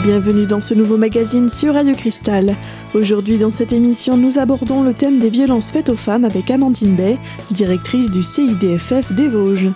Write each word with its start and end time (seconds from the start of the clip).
bienvenue 0.00 0.46
dans 0.46 0.60
ce 0.60 0.74
nouveau 0.74 0.98
magazine 0.98 1.48
sur 1.48 1.74
Radio 1.74 1.94
Cristal. 1.94 2.54
Aujourd'hui 2.94 3.38
dans 3.38 3.50
cette 3.50 3.72
émission, 3.72 4.16
nous 4.16 4.38
abordons 4.38 4.82
le 4.82 4.92
thème 4.92 5.18
des 5.18 5.30
violences 5.30 5.70
faites 5.70 5.88
aux 5.88 5.96
femmes 5.96 6.24
avec 6.24 6.50
Amandine 6.50 6.94
Bay, 6.94 7.16
directrice 7.50 8.10
du 8.10 8.22
CIDFF 8.22 9.12
des 9.12 9.28
Vosges. 9.28 9.70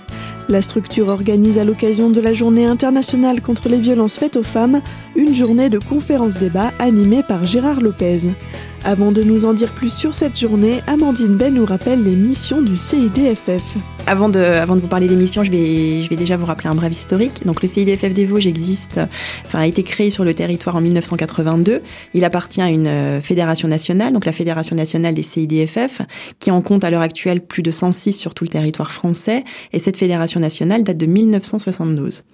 La 0.49 0.61
structure 0.61 1.09
organise 1.09 1.59
à 1.59 1.65
l'occasion 1.65 2.11
de 2.11 2.21
la 2.21 2.35
journée 2.35 2.67
internationale 2.67 3.41
contre 3.41 3.69
les 3.69 3.79
violences 3.79 4.17
faites 4.17 4.37
aux 4.37 4.43
femmes 4.43 4.83
une 5.17 5.35
journée 5.35 5.71
de 5.71 5.79
conférence-débat 5.79 6.73
animée 6.79 7.23
par 7.23 7.47
Gérard 7.47 7.81
Lopez. 7.81 8.21
Avant 8.85 9.13
de 9.13 9.23
nous 9.23 9.45
en 9.45 9.53
dire 9.53 9.73
plus 9.73 9.93
sur 9.93 10.15
cette 10.15 10.41
journée, 10.41 10.81
Amandine 10.87 11.37
Bay 11.37 11.51
nous 11.51 11.67
rappelle 11.67 12.03
les 12.03 12.17
missions 12.17 12.63
du 12.63 12.79
CIDFF. 12.79 13.77
Avant 14.07 14.31
de, 14.31 14.41
avant 14.41 14.75
de 14.75 14.81
vous 14.81 14.89
parler 14.89 15.07
des 15.07 15.17
missions, 15.17 15.45
je 15.45 15.51
vais, 15.53 16.03
je 16.03 16.09
vais 16.09 16.17
déjà 16.17 16.37
vous 16.37 16.47
rappeler 16.47 16.69
un 16.69 16.75
bref 16.75 16.91
historique. 16.91 17.47
Donc, 17.47 17.63
le 17.63 17.69
CIDFF 17.69 18.13
des 18.13 18.25
Vosges 18.25 18.47
existe, 18.47 18.99
enfin, 19.45 19.61
a 19.61 19.67
été 19.67 19.83
créé 19.83 20.11
sur 20.11 20.25
le 20.25 20.35
territoire 20.35 20.75
en 20.75 20.81
1982. 20.81 21.83
Il 22.15 22.25
appartient 22.25 22.63
à 22.63 22.71
une 22.71 22.89
euh, 22.89 23.21
fédération 23.21 23.69
nationale, 23.69 24.13
donc 24.13 24.25
la 24.25 24.33
Fédération 24.33 24.75
nationale 24.75 25.15
des 25.15 25.23
CIDFF, 25.23 26.01
qui 26.39 26.51
en 26.51 26.63
compte 26.63 26.83
à 26.83 26.91
l'heure 26.91 27.03
actuelle 27.03 27.41
plus 27.41 27.63
de 27.63 27.71
106 27.71 28.15
sur 28.15 28.35
tout 28.35 28.45
le 28.45 28.51
territoire 28.51 28.91
français. 28.91 29.45
Et 29.73 29.79
cette 29.79 29.99
fédération 29.99 30.41
nationale 30.41 30.83
date 30.83 30.97
de 30.97 31.07
1972. 31.07 32.25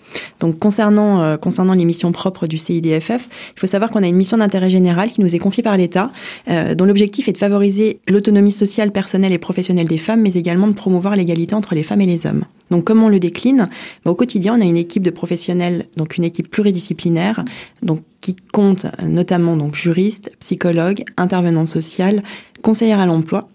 Donc, 0.41 0.59
concernant, 0.59 1.23
euh, 1.23 1.37
concernant 1.37 1.75
les 1.75 1.85
missions 1.85 2.13
propres 2.13 2.47
du 2.47 2.57
CIDFF, 2.57 3.29
il 3.55 3.61
faut 3.61 3.67
savoir 3.67 3.91
qu'on 3.91 4.03
a 4.03 4.07
une 4.07 4.17
mission 4.17 4.39
d'intérêt 4.39 4.71
général 4.71 5.11
qui 5.11 5.21
nous 5.21 5.35
est 5.35 5.41
confiée 5.41 5.65
par 5.65 5.77
l'État, 5.77 6.11
euh, 6.49 6.75
dont 6.75 6.85
l'objectif 6.85 7.29
est 7.29 7.33
de 7.33 7.39
favoriser 7.39 8.01
l'autonomie 8.09 8.53
sociale, 8.53 8.93
personnelle 8.93 9.33
et 9.33 9.39
professionnelle 9.39 9.89
des 9.89 9.99
femmes, 9.99 10.23
mais 10.23 10.35
également 10.35 10.69
de 10.69 10.73
promouvoir 10.73 11.17
l'égalité 11.17 11.55
entre 11.55 11.75
les 11.75 11.83
femmes 11.83 12.01
et 12.01 12.07
les 12.07 12.27
hommes. 12.27 12.45
Donc 12.71 12.85
comment 12.85 13.07
on 13.07 13.09
le 13.09 13.21
décline 13.21 13.69
bah, 14.05 14.11
Au 14.11 14.15
quotidien, 14.15 14.57
on 14.57 14.61
a 14.61 14.65
une 14.65 14.77
équipe 14.77 15.03
de 15.03 15.11
professionnels, 15.11 15.87
donc 15.97 16.17
une 16.17 16.25
équipe 16.25 16.51
pluridisciplinaire, 16.51 17.45
donc 17.83 18.01
qui 18.21 18.37
compte 18.53 18.87
notamment 19.03 19.57
donc 19.57 19.77
juristes, 19.77 20.33
psychologues, 20.41 21.05
intervenants 21.17 21.67
sociaux, 21.67 22.21
conseillères 22.63 23.01
à 23.01 23.07
l'emploi 23.07 23.49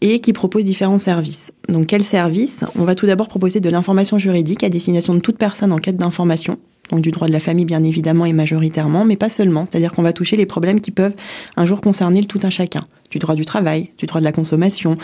et 0.00 0.20
qui 0.20 0.32
propose 0.32 0.64
différents 0.64 0.98
services. 0.98 1.52
Donc 1.68 1.86
quels 1.86 2.04
services? 2.04 2.64
On 2.76 2.84
va 2.84 2.94
tout 2.94 3.06
d'abord 3.06 3.28
proposer 3.28 3.60
de 3.60 3.70
l'information 3.70 4.18
juridique 4.18 4.64
à 4.64 4.68
destination 4.68 5.14
de 5.14 5.20
toute 5.20 5.38
personne 5.38 5.72
en 5.72 5.78
quête 5.78 5.96
d'information, 5.96 6.58
donc 6.92 7.00
du 7.00 7.10
droit 7.10 7.26
de 7.26 7.32
la 7.32 7.40
famille 7.40 7.64
bien 7.64 7.82
évidemment 7.82 8.26
et 8.26 8.34
majoritairement, 8.34 9.04
mais 9.04 9.16
pas 9.16 9.30
seulement. 9.30 9.64
C'est-à-dire 9.68 9.92
qu'on 9.92 10.02
va 10.02 10.12
toucher 10.12 10.36
les 10.36 10.46
problèmes 10.46 10.80
qui 10.80 10.90
peuvent 10.90 11.14
un 11.56 11.64
jour 11.64 11.80
concerner 11.80 12.20
le 12.20 12.26
tout 12.26 12.40
un 12.42 12.50
chacun. 12.50 12.84
Du 13.10 13.18
droit 13.18 13.34
du 13.34 13.44
travail, 13.44 13.90
du 13.98 14.06
droit 14.06 14.20
de 14.20 14.24
la 14.24 14.32
consommation, 14.32 14.96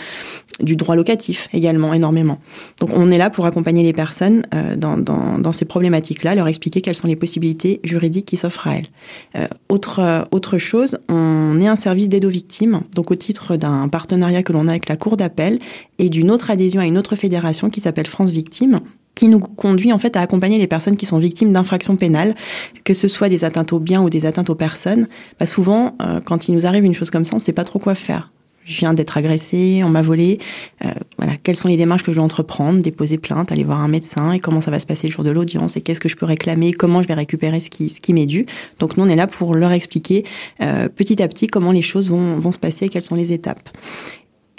du 0.61 0.75
droit 0.75 0.95
locatif 0.95 1.47
également 1.53 1.93
énormément. 1.93 2.39
Donc 2.79 2.91
on 2.95 3.09
est 3.11 3.17
là 3.17 3.29
pour 3.29 3.45
accompagner 3.45 3.83
les 3.83 3.93
personnes 3.93 4.43
euh, 4.53 4.75
dans, 4.75 4.97
dans, 4.97 5.37
dans, 5.37 5.51
ces 5.51 5.65
problématiques-là, 5.65 6.33
leur 6.33 6.47
expliquer 6.47 6.81
quelles 6.81 6.95
sont 6.95 7.07
les 7.07 7.15
possibilités 7.15 7.79
juridiques 7.83 8.25
qui 8.25 8.37
s'offrent 8.37 8.67
à 8.67 8.77
elles. 8.77 8.87
Euh, 9.35 9.47
autre, 9.67 9.99
euh, 9.99 10.23
autre 10.31 10.57
chose, 10.57 10.97
on 11.07 11.59
est 11.61 11.67
un 11.67 11.75
service 11.75 12.09
d'aide 12.09 12.25
aux 12.25 12.29
victimes, 12.29 12.81
donc 12.95 13.11
au 13.11 13.15
titre 13.15 13.57
d'un 13.57 13.87
partenariat 13.89 14.41
que 14.41 14.53
l'on 14.53 14.67
a 14.67 14.71
avec 14.71 14.89
la 14.89 14.95
Cour 14.95 15.15
d'appel 15.15 15.59
et 15.99 16.09
d'une 16.09 16.31
autre 16.31 16.49
adhésion 16.49 16.81
à 16.81 16.87
une 16.87 16.97
autre 16.97 17.15
fédération 17.15 17.69
qui 17.69 17.79
s'appelle 17.79 18.07
France 18.07 18.31
Victimes 18.31 18.81
qui 19.15 19.27
nous 19.27 19.39
conduit 19.39 19.91
en 19.91 19.97
fait 19.97 20.15
à 20.15 20.21
accompagner 20.21 20.57
les 20.57 20.67
personnes 20.67 20.97
qui 20.97 21.05
sont 21.05 21.17
victimes 21.17 21.51
d'infractions 21.51 21.95
pénales, 21.95 22.35
que 22.83 22.93
ce 22.93 23.07
soit 23.07 23.29
des 23.29 23.43
atteintes 23.43 23.73
aux 23.73 23.79
biens 23.79 24.01
ou 24.01 24.09
des 24.09 24.25
atteintes 24.25 24.49
aux 24.49 24.55
personnes. 24.55 25.07
Bah 25.39 25.45
souvent, 25.45 25.95
euh, 26.01 26.21
quand 26.23 26.47
il 26.47 26.55
nous 26.55 26.65
arrive 26.65 26.85
une 26.85 26.93
chose 26.93 27.09
comme 27.09 27.25
ça, 27.25 27.33
on 27.33 27.37
ne 27.37 27.41
sait 27.41 27.53
pas 27.53 27.65
trop 27.65 27.79
quoi 27.79 27.95
faire. 27.95 28.31
Je 28.69 28.77
viens 28.81 28.93
d'être 28.93 29.17
agressée, 29.17 29.81
on 29.83 29.89
m'a 29.89 30.03
volé. 30.03 30.37
Euh, 30.85 30.91
voilà, 31.17 31.33
quelles 31.41 31.55
sont 31.55 31.67
les 31.67 31.75
démarches 31.75 32.03
que 32.03 32.11
je 32.11 32.17
dois 32.17 32.25
entreprendre? 32.25 32.83
Déposer 32.83 33.17
plainte, 33.17 33.51
aller 33.51 33.63
voir 33.63 33.79
un 33.79 33.87
médecin, 33.87 34.31
et 34.31 34.39
comment 34.39 34.61
ça 34.61 34.69
va 34.69 34.79
se 34.79 34.85
passer 34.85 35.07
le 35.07 35.11
jour 35.11 35.23
de 35.23 35.31
l'audience, 35.31 35.75
et 35.75 35.81
qu'est-ce 35.81 35.99
que 35.99 36.07
je 36.07 36.15
peux 36.15 36.27
réclamer, 36.27 36.71
comment 36.71 37.01
je 37.01 37.07
vais 37.07 37.15
récupérer 37.15 37.61
ce 37.61 37.71
qui, 37.71 37.89
ce 37.89 37.99
qui 37.99 38.13
m'est 38.13 38.27
dû. 38.27 38.45
Donc 38.77 38.95
nous, 38.95 39.03
on 39.03 39.07
est 39.07 39.15
là 39.15 39.25
pour 39.25 39.55
leur 39.55 39.71
expliquer 39.71 40.23
euh, 40.61 40.87
petit 40.87 41.21
à 41.23 41.27
petit 41.27 41.47
comment 41.47 41.71
les 41.71 41.81
choses 41.81 42.11
vont, 42.11 42.35
vont 42.35 42.51
se 42.51 42.59
passer, 42.59 42.89
quelles 42.89 43.01
sont 43.01 43.15
les 43.15 43.31
étapes. 43.33 43.69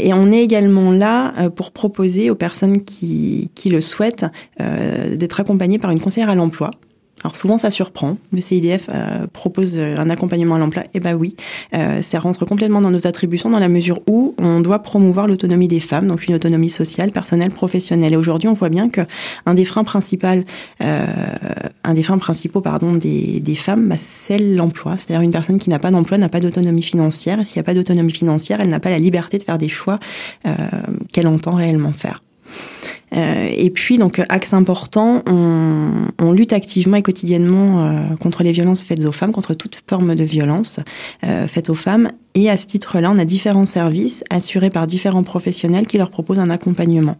Et 0.02 0.12
on 0.14 0.32
est 0.32 0.42
également 0.42 0.92
là 0.92 1.32
euh, 1.38 1.50
pour 1.50 1.72
proposer 1.72 2.30
aux 2.30 2.34
personnes 2.34 2.84
qui, 2.84 3.50
qui 3.54 3.70
le 3.70 3.80
souhaitent 3.80 4.26
euh, 4.60 5.16
d'être 5.16 5.40
accompagnées 5.40 5.78
par 5.78 5.90
une 5.90 6.00
conseillère 6.00 6.30
à 6.30 6.34
l'emploi 6.34 6.70
alors 7.22 7.36
souvent 7.36 7.58
ça 7.58 7.70
surprend. 7.70 8.16
Le 8.32 8.40
CIDF 8.40 8.86
euh, 8.88 9.26
propose 9.32 9.74
euh, 9.76 9.96
un 9.98 10.08
accompagnement 10.08 10.54
à 10.54 10.58
l'emploi. 10.58 10.84
Eh 10.94 11.00
ben 11.00 11.14
oui, 11.14 11.36
euh, 11.74 12.00
ça 12.00 12.18
rentre 12.18 12.46
complètement 12.46 12.80
dans 12.80 12.90
nos 12.90 13.06
attributions 13.06 13.50
dans 13.50 13.58
la 13.58 13.68
mesure 13.68 14.00
où 14.06 14.34
on 14.38 14.60
doit 14.60 14.78
promouvoir 14.78 15.26
l'autonomie 15.26 15.68
des 15.68 15.80
femmes, 15.80 16.08
donc 16.08 16.26
une 16.26 16.34
autonomie 16.34 16.70
sociale, 16.70 17.10
personnelle, 17.10 17.50
professionnelle. 17.50 18.14
Et 18.14 18.16
aujourd'hui, 18.16 18.48
on 18.48 18.54
voit 18.54 18.70
bien 18.70 18.88
que 18.88 19.02
un 19.44 19.54
des 19.54 19.66
freins 19.66 19.84
principaux, 19.84 20.26
euh, 20.82 21.06
un 21.84 21.94
des 21.94 22.02
freins 22.02 22.18
principaux, 22.18 22.62
pardon, 22.62 22.94
des, 22.94 23.40
des 23.40 23.56
femmes, 23.56 23.88
bah, 23.88 23.96
c'est 23.98 24.38
l'emploi. 24.38 24.96
C'est-à-dire 24.96 25.22
une 25.22 25.32
personne 25.32 25.58
qui 25.58 25.68
n'a 25.68 25.78
pas 25.78 25.90
d'emploi 25.90 26.16
n'a 26.16 26.28
pas 26.30 26.40
d'autonomie 26.40 26.82
financière. 26.82 27.38
Et 27.40 27.44
s'il 27.44 27.58
n'y 27.58 27.60
a 27.60 27.64
pas 27.64 27.74
d'autonomie 27.74 28.12
financière, 28.12 28.60
elle 28.60 28.68
n'a 28.68 28.80
pas 28.80 28.90
la 28.90 28.98
liberté 28.98 29.36
de 29.36 29.42
faire 29.42 29.58
des 29.58 29.68
choix 29.68 29.98
qu'elle 31.12 31.26
entend 31.26 31.52
réellement 31.52 31.92
faire. 31.92 32.20
Euh, 33.14 33.48
et 33.50 33.70
puis, 33.70 33.98
donc, 33.98 34.20
axe 34.28 34.52
important, 34.54 35.22
on, 35.26 36.32
lutte 36.32 36.52
activement 36.52 36.96
et 36.96 37.02
quotidiennement 37.02 37.84
euh, 37.84 38.16
contre 38.20 38.44
les 38.44 38.52
violences 38.52 38.84
faites 38.84 39.04
aux 39.04 39.12
femmes, 39.12 39.32
contre 39.32 39.54
toute 39.54 39.82
forme 39.88 40.14
de 40.14 40.22
violence 40.22 40.78
euh, 41.24 41.48
faite 41.48 41.70
aux 41.70 41.74
femmes. 41.74 42.10
Et 42.34 42.48
à 42.48 42.56
ce 42.56 42.66
titre-là, 42.66 43.10
on 43.10 43.18
a 43.18 43.24
différents 43.24 43.64
services 43.64 44.22
assurés 44.30 44.70
par 44.70 44.86
différents 44.86 45.24
professionnels 45.24 45.86
qui 45.86 45.98
leur 45.98 46.10
proposent 46.10 46.38
un 46.38 46.50
accompagnement 46.50 47.16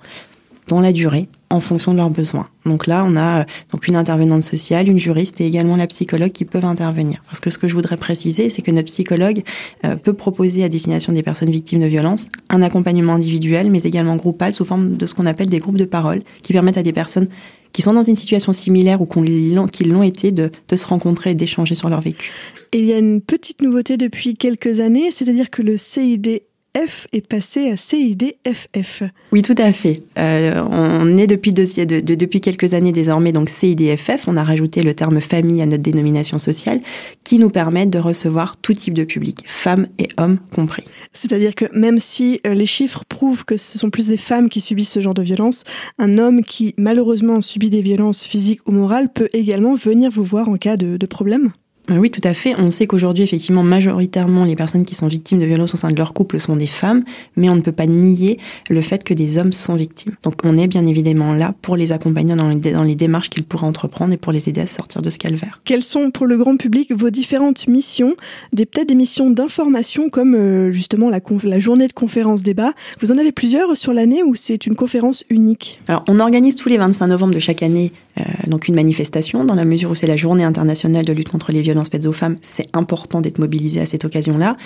dans 0.71 0.81
la 0.81 0.93
durée 0.93 1.29
en 1.51 1.59
fonction 1.59 1.91
de 1.91 1.97
leurs 1.97 2.11
besoins. 2.11 2.49
Donc 2.65 2.87
là, 2.87 3.05
on 3.07 3.17
a 3.17 3.41
euh, 3.41 3.45
donc 3.73 3.89
une 3.89 3.97
intervenante 3.97 4.45
sociale, 4.45 4.89
une 4.89 5.01
juriste 5.01 5.41
et 5.41 5.47
également 5.47 5.75
la 5.75 5.89
psychologue 5.89 6.31
qui 6.31 6.45
peuvent 6.45 6.65
intervenir. 6.65 7.23
Parce 7.27 7.41
que 7.41 7.51
ce 7.51 7.59
que 7.59 7.67
je 7.67 7.75
voudrais 7.75 7.97
préciser, 7.97 8.49
c'est 8.51 8.63
que 8.63 8.71
notre 8.71 8.87
psychologue 8.87 9.43
euh, 9.85 9.97
peut 9.97 10.13
proposer 10.13 10.63
à 10.63 10.69
destination 10.69 11.13
des 11.13 11.25
personnes 11.25 11.51
victimes 11.51 11.81
de 11.81 11.87
violences 11.87 12.29
un 12.51 12.63
accompagnement 12.63 13.15
individuel, 13.15 13.69
mais 13.69 13.83
également 13.83 14.15
groupal 14.15 14.53
sous 14.53 14.65
forme 14.65 14.97
de 14.97 15.07
ce 15.07 15.15
qu'on 15.15 15.27
appelle 15.27 15.49
des 15.49 15.59
groupes 15.59 15.77
de 15.77 15.85
parole, 15.85 16.21
qui 16.43 16.53
permettent 16.53 16.79
à 16.79 16.85
des 16.85 16.93
personnes 16.93 17.27
qui 17.73 17.83
sont 17.83 17.93
dans 17.93 18.03
une 18.03 18.17
situation 18.17 18.53
similaire 18.53 19.01
ou 19.01 19.07
qui 19.07 19.85
l'ont 19.85 20.03
été 20.05 20.31
de, 20.31 20.51
de 20.69 20.77
se 20.77 20.87
rencontrer 20.87 21.31
et 21.31 21.35
d'échanger 21.35 21.75
sur 21.75 21.89
leur 21.89 22.01
vécu. 22.01 22.33
Et 22.73 22.79
il 22.79 22.85
y 22.85 22.93
a 22.93 22.99
une 22.99 23.21
petite 23.21 23.61
nouveauté 23.63 23.97
depuis 23.97 24.35
quelques 24.35 24.79
années, 24.79 25.11
c'est-à-dire 25.11 25.51
que 25.51 25.63
le 25.63 25.77
CID 25.77 26.43
F 26.77 27.09
est 27.13 27.27
passé 27.27 27.71
à 27.71 27.77
CIDFF. 27.77 29.03
Oui, 29.33 29.43
tout 29.43 29.57
à 29.59 29.73
fait. 29.73 30.03
Euh, 30.19 30.63
on 30.71 31.17
est 31.17 31.27
depuis, 31.27 31.53
de, 31.53 31.65
de, 31.85 32.15
depuis 32.15 32.41
quelques 32.41 32.75
années 32.75 32.93
désormais 32.93 33.33
donc 33.33 33.49
CIDFF. 33.49 34.29
On 34.29 34.37
a 34.37 34.45
rajouté 34.45 34.83
le 34.83 34.95
terme 34.95 35.21
famille 35.21 35.63
à 35.63 35.67
notre 35.67 35.83
dénomination 35.83 36.39
sociale 36.39 36.81
qui 37.25 37.39
nous 37.39 37.51
permet 37.51 37.87
de 37.87 37.99
recevoir 37.99 38.57
tout 38.57 38.73
type 38.75 38.95
de 38.95 39.05
public, 39.05 39.43
femmes 39.47 39.89
et 39.99 40.09
hommes 40.17 40.39
compris. 40.55 40.85
C'est-à-dire 41.13 41.57
que 41.57 41.65
même 41.77 41.99
si 41.99 42.41
euh, 42.47 42.55
les 42.55 42.67
chiffres 42.67 43.05
prouvent 43.09 43.45
que 43.45 43.57
ce 43.57 43.79
sont 43.79 43.91
plus 43.91 44.07
des 44.07 44.17
femmes 44.17 44.49
qui 44.49 44.61
subissent 44.61 44.93
ce 44.93 45.01
genre 45.01 45.15
de 45.15 45.23
violence, 45.23 45.65
un 45.99 46.19
homme 46.19 46.45
qui 46.45 46.75
malheureusement 46.79 47.41
subit 47.41 47.71
des 47.71 47.83
violences 47.83 48.23
physiques 48.23 48.61
ou 48.69 48.73
morales 48.73 49.13
peut 49.13 49.29
également 49.33 49.75
venir 49.75 50.11
vous 50.11 50.25
voir 50.25 50.49
en 50.49 50.57
cas 50.57 50.77
de, 50.77 50.97
de 50.97 51.07
problème 51.07 51.53
oui, 51.99 52.11
tout 52.11 52.21
à 52.25 52.35
fait. 52.35 52.55
On 52.59 52.71
sait 52.71 52.87
qu'aujourd'hui, 52.87 53.25
effectivement, 53.25 53.63
majoritairement, 53.63 54.45
les 54.45 54.57
personnes 54.57 54.85
qui 54.85 54.95
sont 54.95 55.07
victimes 55.07 55.41
de 55.41 55.47
violences 55.47 55.75
au 55.75 55.77
sein 55.77 55.91
de 55.91 55.97
leur 55.97 56.15
couple 56.15 56.39
sont 56.39 56.57
des 56.57 56.67
femmes, 56.67 57.05
mais 57.37 57.49
on 57.49 57.57
ne 57.57 57.61
peut 57.61 57.73
pas 57.73 57.87
nier 57.87 58.39
le 58.69 58.81
fait 58.81 59.05
que 59.05 59.15
des 59.15 59.39
hommes 59.39 59.53
sont 59.53 59.75
victimes. 59.75 60.15
Donc, 60.23 60.41
on 60.45 60.57
est 60.57 60.67
bien 60.67 60.87
évidemment 60.87 61.33
là 61.33 61.55
pour 61.63 61.77
les 61.77 61.93
accompagner 61.93 62.35
dans 62.37 62.49
les, 62.49 62.73
dans 62.73 62.83
les 62.83 62.95
démarches 62.95 63.31
qu'ils 63.31 63.45
pourraient 63.45 63.67
entreprendre 63.67 64.13
et 64.13 64.17
pour 64.17 64.33
les 64.33 64.49
aider 64.49 64.61
à 64.61 64.67
sortir 64.67 65.03
de 65.03 65.11
ce 65.11 65.19
calvaire. 65.19 65.61
Quelles 65.65 65.83
sont, 65.83 66.11
pour 66.11 66.27
le 66.27 66.37
grand 66.37 66.57
public, 66.57 66.93
vos 66.93 67.11
différentes 67.11 67.67
missions? 67.67 68.15
Des 68.53 68.67
Peut-être 68.67 68.89
des 68.89 68.95
missions 68.95 69.31
d'information 69.31 70.11
comme 70.11 70.35
euh, 70.35 70.71
justement 70.71 71.11
la, 71.11 71.21
la 71.43 71.59
journée 71.59 71.89
de 71.89 71.93
conférence 71.93 72.43
débat. 72.43 72.73
Vous 73.01 73.11
en 73.11 73.19
avez 73.19 73.33
plusieurs 73.33 73.77
sur 73.77 73.93
l'année 73.93 74.23
ou 74.23 74.35
c'est 74.37 74.67
une 74.67 74.77
conférence 74.77 75.25
unique? 75.29 75.81
Alors, 75.89 76.05
on 76.09 76.21
organise 76.21 76.55
tous 76.55 76.69
les 76.69 76.79
25 76.79 77.09
novembre 77.09 77.35
de 77.35 77.41
chaque 77.41 77.63
année 77.63 77.93
euh, 78.19 78.23
donc 78.49 78.69
une 78.69 78.75
manifestation 78.75 79.45
dans 79.45 79.55
la 79.55 79.65
mesure 79.65 79.91
où 79.91 79.95
c'est 79.95 80.07
la 80.07 80.17
journée 80.17 80.45
internationale 80.45 81.05
de 81.05 81.13
lutte 81.13 81.29
contre 81.29 81.53
les 81.53 81.63
violences 81.63 81.80
faites 81.89 82.07
aux 82.07 82.13
femmes, 82.13 82.37
c'est 82.43 82.67
important 82.75 83.21
d'être 83.21 83.39
mobilisé 83.39 83.81
à 83.81 83.87
cette 83.87 84.05
occasion-là. 84.05 84.57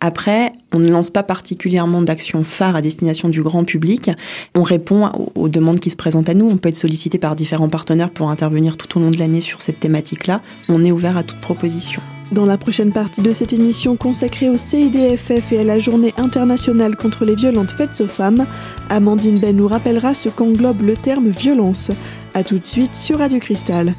Après, 0.00 0.52
on 0.72 0.78
ne 0.78 0.90
lance 0.90 1.10
pas 1.10 1.22
particulièrement 1.22 2.02
d'actions 2.02 2.44
phares 2.44 2.76
à 2.76 2.82
destination 2.82 3.28
du 3.28 3.42
grand 3.42 3.64
public. 3.64 4.10
On 4.54 4.62
répond 4.62 5.10
aux 5.34 5.48
demandes 5.48 5.80
qui 5.80 5.90
se 5.90 5.96
présentent 5.96 6.28
à 6.28 6.34
nous. 6.34 6.48
On 6.48 6.58
peut 6.58 6.68
être 6.68 6.76
sollicité 6.76 7.18
par 7.18 7.34
différents 7.34 7.70
partenaires 7.70 8.10
pour 8.10 8.30
intervenir 8.30 8.76
tout 8.76 8.98
au 8.98 9.00
long 9.00 9.10
de 9.10 9.18
l'année 9.18 9.40
sur 9.40 9.62
cette 9.62 9.80
thématique-là. 9.80 10.42
On 10.68 10.84
est 10.84 10.92
ouvert 10.92 11.16
à 11.16 11.22
toute 11.22 11.40
proposition. 11.40 12.02
Dans 12.32 12.44
la 12.44 12.58
prochaine 12.58 12.92
partie 12.92 13.22
de 13.22 13.32
cette 13.32 13.52
émission 13.52 13.96
consacrée 13.96 14.50
au 14.50 14.56
CIDFF 14.56 15.52
et 15.52 15.60
à 15.60 15.64
la 15.64 15.78
journée 15.78 16.12
internationale 16.16 16.96
contre 16.96 17.24
les 17.24 17.36
violences 17.36 17.72
faites 17.72 18.00
aux 18.00 18.08
femmes, 18.08 18.46
Amandine 18.90 19.38
Ben 19.38 19.56
nous 19.56 19.68
rappellera 19.68 20.12
ce 20.12 20.28
qu'englobe 20.28 20.82
le 20.82 20.96
terme 20.96 21.28
violence. 21.28 21.92
A 22.34 22.42
tout 22.42 22.58
de 22.58 22.66
suite 22.66 22.96
sur 22.96 23.18
Radio 23.18 23.38
Cristal. 23.38 23.94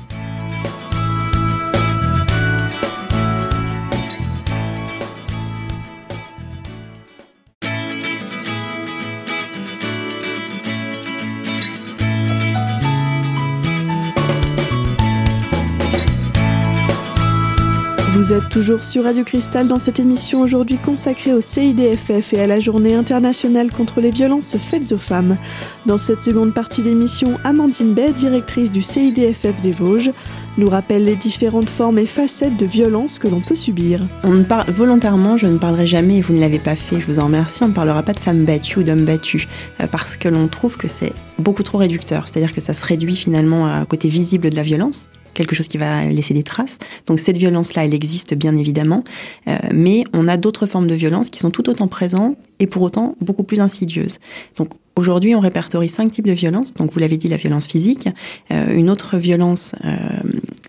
Vous 18.27 18.33
êtes 18.33 18.49
toujours 18.49 18.83
sur 18.83 19.05
Radio 19.05 19.23
Cristal 19.23 19.69
dans 19.69 19.79
cette 19.79 20.01
émission 20.01 20.41
aujourd'hui 20.41 20.77
consacrée 20.83 21.31
au 21.31 21.39
CIDFF 21.39 22.33
et 22.33 22.41
à 22.41 22.45
la 22.45 22.59
journée 22.59 22.93
internationale 22.93 23.71
contre 23.71 24.01
les 24.01 24.11
violences 24.11 24.57
faites 24.57 24.91
aux 24.91 24.97
femmes. 24.97 25.37
Dans 25.85 25.97
cette 25.97 26.23
seconde 26.23 26.53
partie 26.53 26.81
d'émission, 26.81 27.37
Amandine 27.45 27.93
Bay, 27.93 28.11
directrice 28.11 28.69
du 28.69 28.81
CIDFF 28.81 29.61
des 29.61 29.71
Vosges, 29.71 30.11
nous 30.57 30.67
rappelle 30.67 31.05
les 31.05 31.15
différentes 31.15 31.69
formes 31.69 31.99
et 31.99 32.05
facettes 32.05 32.57
de 32.57 32.65
violences 32.65 33.17
que 33.17 33.29
l'on 33.29 33.39
peut 33.39 33.55
subir. 33.55 34.01
On 34.25 34.33
ne 34.33 34.43
parle, 34.43 34.69
volontairement, 34.71 35.37
je 35.37 35.47
ne 35.47 35.57
parlerai 35.57 35.87
jamais, 35.87 36.17
et 36.17 36.21
vous 36.21 36.33
ne 36.33 36.41
l'avez 36.41 36.59
pas 36.59 36.75
fait, 36.75 36.99
je 36.99 37.05
vous 37.05 37.19
en 37.19 37.27
remercie, 37.27 37.63
on 37.63 37.69
ne 37.69 37.73
parlera 37.73 38.03
pas 38.03 38.13
de 38.13 38.19
femmes 38.19 38.43
battues 38.43 38.79
ou 38.79 38.83
d'hommes 38.83 39.05
battus, 39.05 39.47
euh, 39.79 39.87
parce 39.87 40.17
que 40.17 40.27
l'on 40.27 40.49
trouve 40.49 40.75
que 40.75 40.89
c'est 40.89 41.13
beaucoup 41.39 41.63
trop 41.63 41.77
réducteur, 41.77 42.27
c'est-à-dire 42.27 42.53
que 42.53 42.59
ça 42.59 42.73
se 42.73 42.85
réduit 42.85 43.15
finalement 43.15 43.67
à 43.67 43.85
côté 43.85 44.09
visible 44.09 44.49
de 44.49 44.55
la 44.57 44.63
violence, 44.63 45.07
quelque 45.37 45.55
chose 45.55 45.67
qui 45.67 45.77
va 45.77 46.05
laisser 46.05 46.33
des 46.33 46.43
traces. 46.43 46.77
Donc 47.05 47.19
cette 47.19 47.37
violence-là, 47.37 47.85
elle 47.85 47.93
existe 47.93 48.33
bien 48.33 48.55
évidemment, 48.57 49.03
euh, 49.47 49.55
mais 49.73 50.03
on 50.13 50.27
a 50.27 50.35
d'autres 50.35 50.67
formes 50.67 50.87
de 50.87 50.95
violence 50.95 51.29
qui 51.29 51.39
sont 51.39 51.51
tout 51.51 51.69
autant 51.69 51.87
présentes 51.87 52.37
et 52.59 52.67
pour 52.67 52.81
autant 52.81 53.15
beaucoup 53.21 53.43
plus 53.43 53.61
insidieuses. 53.61 54.19
Donc 54.57 54.69
aujourd'hui, 54.95 55.35
on 55.35 55.39
répertorie 55.39 55.89
cinq 55.89 56.11
types 56.11 56.27
de 56.27 56.33
violences. 56.33 56.73
Donc 56.73 56.91
vous 56.91 56.99
l'avez 56.99 57.17
dit, 57.17 57.29
la 57.29 57.37
violence 57.37 57.67
physique, 57.67 58.09
euh, 58.51 58.73
une 58.73 58.89
autre 58.89 59.17
violence, 59.17 59.73
euh, 59.85 59.97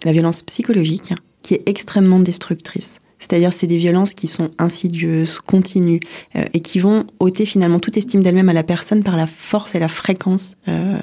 la 0.04 0.12
violence 0.12 0.42
psychologique, 0.42 1.14
qui 1.42 1.54
est 1.54 1.62
extrêmement 1.66 2.20
destructrice. 2.20 3.00
C'est-à-dire 3.18 3.52
c'est 3.52 3.66
des 3.66 3.78
violences 3.78 4.14
qui 4.14 4.26
sont 4.26 4.50
insidieuses, 4.58 5.40
continues, 5.40 6.00
euh, 6.36 6.44
et 6.52 6.60
qui 6.60 6.78
vont 6.78 7.04
ôter 7.18 7.46
finalement 7.46 7.80
toute 7.80 7.96
estime 7.96 8.22
d'elle-même 8.22 8.48
à 8.48 8.52
la 8.52 8.62
personne 8.62 9.02
par 9.02 9.16
la 9.16 9.26
force 9.26 9.74
et 9.74 9.78
la 9.78 9.88
fréquence 9.88 10.56
euh, 10.68 10.98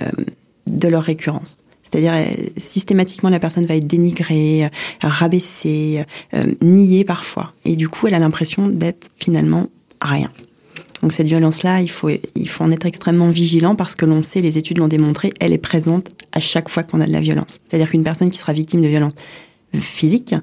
euh, 0.00 0.10
de 0.66 0.88
leur 0.88 1.02
récurrence. 1.02 1.58
C'est-à-dire 1.90 2.12
euh, 2.14 2.24
systématiquement 2.56 3.30
la 3.30 3.40
personne 3.40 3.66
va 3.66 3.76
être 3.76 3.86
dénigrée, 3.86 4.64
euh, 4.64 4.68
rabaissée, 5.00 6.04
euh, 6.34 6.44
niée 6.60 7.04
parfois. 7.04 7.52
Et 7.64 7.76
du 7.76 7.88
coup, 7.88 8.06
elle 8.06 8.14
a 8.14 8.18
l'impression 8.18 8.68
d'être 8.68 9.10
finalement 9.16 9.68
rien. 10.00 10.30
Donc 11.02 11.12
cette 11.12 11.28
violence-là, 11.28 11.80
il 11.80 11.90
faut, 11.90 12.10
il 12.34 12.48
faut 12.48 12.64
en 12.64 12.72
être 12.72 12.86
extrêmement 12.86 13.30
vigilant 13.30 13.76
parce 13.76 13.94
que 13.94 14.04
l'on 14.04 14.20
sait, 14.20 14.40
les 14.40 14.58
études 14.58 14.78
l'ont 14.78 14.88
démontré, 14.88 15.32
elle 15.40 15.52
est 15.52 15.58
présente 15.58 16.10
à 16.32 16.40
chaque 16.40 16.68
fois 16.68 16.82
qu'on 16.82 17.00
a 17.00 17.06
de 17.06 17.12
la 17.12 17.20
violence. 17.20 17.60
C'est-à-dire 17.66 17.88
qu'une 17.88 18.02
personne 18.02 18.30
qui 18.30 18.38
sera 18.38 18.52
victime 18.52 18.82
de 18.82 18.88
violence 18.88 19.12
physique 19.74 20.34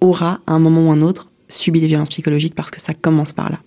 aura 0.00 0.40
à 0.46 0.52
un 0.52 0.58
moment 0.58 0.88
ou 0.88 0.92
un 0.92 1.00
autre 1.00 1.28
subi 1.48 1.80
des 1.80 1.86
violences 1.86 2.10
psychologiques 2.10 2.54
parce 2.54 2.70
que 2.70 2.80
ça 2.80 2.92
commence 2.92 3.32
par 3.32 3.50
là. 3.50 3.58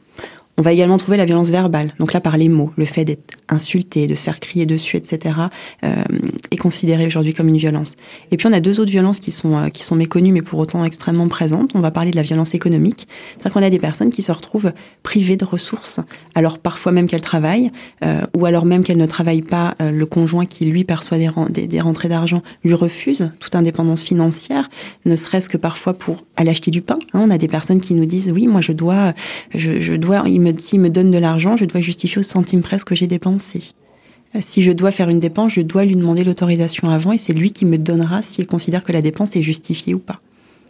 On 0.57 0.61
va 0.61 0.73
également 0.73 0.97
trouver 0.97 1.17
la 1.17 1.25
violence 1.25 1.49
verbale, 1.49 1.93
donc 1.99 2.13
là 2.13 2.19
par 2.19 2.37
les 2.37 2.49
mots, 2.49 2.71
le 2.75 2.85
fait 2.85 3.05
d'être 3.05 3.35
insulté, 3.49 4.07
de 4.07 4.15
se 4.15 4.23
faire 4.23 4.39
crier 4.39 4.65
dessus, 4.65 4.97
etc., 4.97 5.35
euh, 5.83 6.03
est 6.51 6.57
considéré 6.57 7.07
aujourd'hui 7.07 7.33
comme 7.33 7.47
une 7.47 7.57
violence. 7.57 7.95
Et 8.31 8.37
puis 8.37 8.47
on 8.47 8.53
a 8.53 8.59
deux 8.59 8.79
autres 8.79 8.91
violences 8.91 9.19
qui 9.19 9.31
sont 9.31 9.57
euh, 9.57 9.69
qui 9.69 9.83
sont 9.83 9.95
méconnues 9.95 10.31
mais 10.31 10.41
pour 10.41 10.59
autant 10.59 10.83
extrêmement 10.83 11.27
présentes. 11.27 11.71
On 11.73 11.79
va 11.79 11.91
parler 11.91 12.11
de 12.11 12.15
la 12.15 12.21
violence 12.21 12.53
économique, 12.53 13.07
c'est-à-dire 13.31 13.53
qu'on 13.53 13.63
a 13.63 13.69
des 13.69 13.79
personnes 13.79 14.09
qui 14.09 14.21
se 14.21 14.31
retrouvent 14.31 14.71
privées 15.03 15.37
de 15.37 15.45
ressources, 15.45 15.99
alors 16.35 16.59
parfois 16.59 16.91
même 16.91 17.07
qu'elles 17.07 17.21
travaillent, 17.21 17.71
euh, 18.03 18.21
ou 18.35 18.45
alors 18.45 18.65
même 18.65 18.83
qu'elles 18.83 18.97
ne 18.97 19.05
travaillent 19.05 19.41
pas, 19.41 19.75
euh, 19.81 19.91
le 19.91 20.05
conjoint 20.05 20.45
qui 20.45 20.65
lui 20.65 20.83
perçoit 20.83 21.17
des, 21.17 21.29
des, 21.49 21.67
des 21.67 21.81
rentrées 21.81 22.09
d'argent 22.09 22.41
lui 22.63 22.73
refuse 22.73 23.31
toute 23.39 23.55
indépendance 23.55 24.03
financière, 24.03 24.69
ne 25.05 25.15
serait-ce 25.15 25.49
que 25.49 25.57
parfois 25.57 25.93
pour 25.93 26.23
aller 26.41 26.51
acheter 26.51 26.71
du 26.71 26.81
pain. 26.81 26.99
Hein. 27.13 27.21
On 27.23 27.29
a 27.29 27.37
des 27.37 27.47
personnes 27.47 27.79
qui 27.79 27.95
nous 27.95 28.05
disent 28.05 28.31
oui, 28.31 28.47
moi 28.47 28.61
je 28.61 28.71
dois, 28.71 29.13
je, 29.55 29.95
dois, 29.95 30.23
il 30.27 30.41
me, 30.41 30.57
s'il 30.57 30.79
me 30.79 30.89
donne 30.89 31.11
de 31.11 31.17
l'argent, 31.17 31.57
je 31.57 31.65
dois 31.65 31.81
justifier 31.81 32.19
au 32.19 32.23
centime 32.23 32.61
presque 32.61 32.87
que 32.87 32.95
j'ai 32.95 33.07
dépensé. 33.07 33.73
Euh, 34.35 34.39
Si 34.41 34.63
je 34.63 34.71
dois 34.71 34.91
faire 34.91 35.09
une 35.09 35.19
dépense, 35.19 35.53
je 35.53 35.61
dois 35.61 35.85
lui 35.85 35.95
demander 35.95 36.23
l'autorisation 36.23 36.89
avant 36.89 37.11
et 37.11 37.17
c'est 37.17 37.33
lui 37.33 37.51
qui 37.51 37.65
me 37.65 37.77
donnera 37.77 38.21
s'il 38.21 38.47
considère 38.47 38.83
que 38.83 38.91
la 38.91 39.01
dépense 39.01 39.35
est 39.35 39.41
justifiée 39.41 39.93
ou 39.93 39.99
pas. 39.99 40.19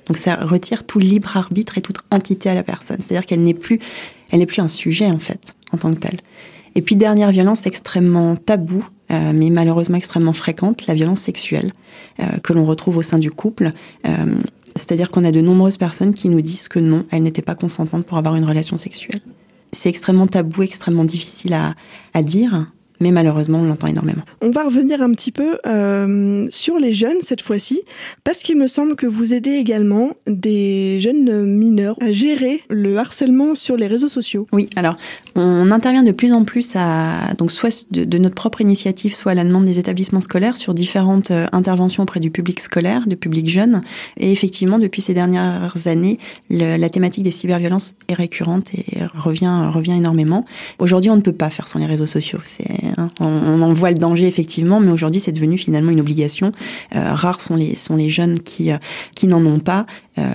Donc 0.07 0.18
ça 0.18 0.35
retire 0.35 0.85
tout 0.85 1.00
libre 1.00 1.38
arbitre 1.38 1.77
et 1.77 1.81
toute 1.81 2.00
entité 2.12 2.50
à 2.50 2.56
la 2.56 2.63
personne. 2.63 2.97
C'est-à-dire 3.00 3.25
qu'elle 3.25 3.44
n'est 3.44 3.53
plus, 3.53 3.79
elle 4.31 4.39
n'est 4.39 4.45
plus 4.45 4.62
un 4.62 4.67
sujet 4.67 5.06
en 5.06 5.19
fait 5.19 5.53
en 5.71 5.77
tant 5.77 5.94
que 5.94 6.00
tel. 6.00 6.17
Et 6.75 6.81
puis 6.81 6.95
dernière 6.95 7.31
violence 7.31 7.67
extrêmement 7.67 8.35
taboue, 8.35 8.85
euh, 9.12 9.31
mais 9.33 9.50
malheureusement 9.50 9.97
extrêmement 9.97 10.33
fréquente, 10.33 10.88
la 10.88 10.94
violence 10.94 11.19
sexuelle 11.19 11.74
euh, 12.19 12.39
que 12.44 12.53
l'on 12.53 12.65
retrouve 12.65 12.97
au 12.97 13.01
sein 13.01 13.19
du 13.19 13.31
couple. 13.31 13.74
C'est-à-dire 14.75 15.12
qu'on 15.12 15.23
a 15.23 15.31
de 15.31 15.41
nombreuses 15.41 15.77
personnes 15.77 16.13
qui 16.13 16.29
nous 16.29 16.41
disent 16.41 16.68
que 16.68 16.79
non, 16.79 17.06
elles 17.12 17.23
n'étaient 17.23 17.41
pas 17.41 17.56
consentantes 17.56 18.06
pour 18.06 18.18
avoir 18.18 18.35
une 18.35 18.45
relation 18.45 18.77
sexuelle. 18.77 19.21
C'est 19.73 19.89
extrêmement 19.89 20.27
tabou, 20.27 20.63
extrêmement 20.63 21.06
difficile 21.06 21.53
à, 21.53 21.75
à 22.13 22.23
dire, 22.23 22.71
mais 23.01 23.12
malheureusement, 23.12 23.59
on 23.59 23.63
l'entend 23.63 23.88
énormément. 23.88 24.21
On 24.42 24.51
va 24.51 24.63
revenir 24.63 25.01
un 25.01 25.12
petit 25.12 25.31
peu 25.31 25.57
euh, 25.65 26.48
sur 26.51 26.77
les 26.77 26.94
jeunes 26.94 27.21
cette 27.21 27.42
fois-ci, 27.42 27.81
parce 28.24 28.39
qu'il 28.39 28.57
me 28.57 28.68
semble 28.68 28.95
que 28.95 29.07
vous 29.07 29.33
aidez 29.33 29.51
également 29.51 30.12
des 30.27 31.00
jeunes 31.01 31.45
mineurs 31.45 31.98
à 32.01 32.12
gérer 32.12 32.62
le 32.69 32.98
harcèlement 32.98 33.56
sur 33.56 33.75
les 33.75 33.88
réseaux 33.88 34.09
sociaux. 34.09 34.48
Oui, 34.53 34.69
alors 34.75 34.95
on 35.36 35.71
intervient 35.71 36.03
de 36.03 36.12
plus 36.12 36.31
en 36.31 36.45
plus 36.45 36.71
à 36.75 37.33
donc 37.38 37.51
soit 37.51 37.86
de, 37.92 38.03
de 38.06 38.18
notre 38.18 38.36
propre 38.36 38.62
initiative, 38.62 39.13
soit 39.13 39.33
à 39.33 39.36
la 39.36 39.44
demande 39.44 39.65
des 39.65 39.80
établissements 39.80 40.21
scolaires 40.21 40.57
sur 40.57 40.74
différentes 40.74 41.31
euh, 41.31 41.48
interventions 41.51 42.03
auprès 42.03 42.19
du 42.19 42.31
public 42.31 42.59
scolaire, 42.59 43.07
du 43.07 43.18
public 43.18 43.50
jeune. 43.50 43.81
Et 44.18 44.31
effectivement, 44.31 44.80
depuis 44.80 45.01
ces 45.01 45.13
dernières 45.13 45.74
années, 45.86 46.19
le, 46.50 46.77
la 46.77 46.89
thématique 46.89 47.24
des 47.24 47.31
cyberviolences 47.31 47.95
est 48.07 48.13
récurrente 48.13 48.74
et 48.74 49.00
revient 49.15 49.69
revient 49.74 49.94
énormément. 49.94 50.45
Aujourd'hui, 50.80 51.09
on 51.09 51.15
ne 51.15 51.21
peut 51.21 51.33
pas 51.33 51.50
faire 51.50 51.68
sans 51.68 51.80
les 51.80 51.86
réseaux 51.86 52.06
sociaux. 52.06 52.39
C'est 52.44 52.90
Hein. 52.97 53.09
On, 53.19 53.25
on, 53.25 53.61
en 53.61 53.73
voit 53.73 53.91
le 53.91 53.97
danger 53.97 54.27
effectivement, 54.27 54.79
mais 54.79 54.91
aujourd'hui 54.91 55.19
c'est 55.19 55.31
devenu 55.31 55.57
finalement 55.57 55.91
une 55.91 55.99
obligation. 55.99 56.51
Euh, 56.95 57.13
rares 57.13 57.41
sont 57.41 57.55
les 57.55 57.75
sont 57.75 57.95
les 57.95 58.09
jeunes 58.09 58.39
qui 58.39 58.71
euh, 58.71 58.77
qui 59.15 59.27
n'en 59.27 59.45
ont 59.45 59.59
pas. 59.59 59.85
Euh, 60.17 60.29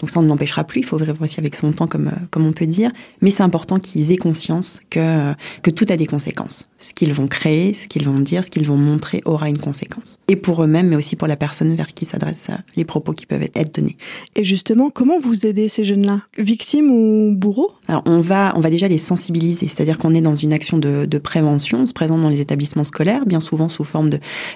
donc 0.00 0.10
ça 0.10 0.20
on 0.20 0.22
ne 0.22 0.28
l'empêchera 0.28 0.64
plus. 0.64 0.80
Il 0.80 0.84
faut 0.84 0.96
vivre 0.96 1.14
aussi 1.20 1.38
avec 1.38 1.54
son 1.54 1.72
temps, 1.72 1.86
comme 1.86 2.10
comme 2.30 2.46
on 2.46 2.52
peut 2.52 2.66
dire. 2.66 2.90
Mais 3.20 3.30
c'est 3.30 3.42
important 3.42 3.78
qu'ils 3.78 4.12
aient 4.12 4.16
conscience 4.16 4.80
que 4.90 5.32
que 5.62 5.70
tout 5.70 5.86
a 5.88 5.96
des 5.96 6.06
conséquences. 6.06 6.68
Ce 6.78 6.92
qu'ils 6.92 7.12
vont 7.12 7.26
créer, 7.26 7.74
ce 7.74 7.88
qu'ils 7.88 8.04
vont 8.04 8.20
dire, 8.20 8.44
ce 8.44 8.50
qu'ils 8.50 8.66
vont 8.66 8.76
montrer 8.76 9.20
aura 9.24 9.48
une 9.48 9.58
conséquence. 9.58 10.18
Et 10.28 10.36
pour 10.36 10.62
eux-mêmes, 10.62 10.88
mais 10.88 10.96
aussi 10.96 11.16
pour 11.16 11.28
la 11.28 11.36
personne 11.36 11.74
vers 11.74 11.88
qui 11.88 12.04
s'adressent 12.04 12.50
les 12.76 12.84
propos 12.84 13.12
qui 13.12 13.26
peuvent 13.26 13.42
être 13.42 13.74
donnés. 13.74 13.96
Et 14.36 14.44
justement, 14.44 14.90
comment 14.90 15.18
vous 15.20 15.46
aidez 15.46 15.68
ces 15.68 15.84
jeunes-là, 15.84 16.22
victimes 16.38 16.90
ou 16.90 17.36
bourreaux? 17.36 17.72
Alors 17.88 18.02
on 18.06 18.20
va 18.20 18.52
on 18.56 18.60
va 18.60 18.70
déjà 18.70 18.88
les 18.88 18.98
sensibiliser, 18.98 19.68
c'est-à-dire 19.68 19.98
qu'on 19.98 20.14
est 20.14 20.20
dans 20.20 20.34
une 20.34 20.52
action 20.52 20.78
de, 20.78 21.04
de 21.04 21.18
prévention. 21.18 21.80
On 21.80 21.86
se 21.86 21.92
présente 21.98 22.22
dans 22.22 22.28
les 22.28 22.40
établissements 22.40 22.84
scolaires, 22.84 23.26
bien 23.26 23.40
souvent 23.40 23.68
sous 23.68 23.82
forme 23.82 24.08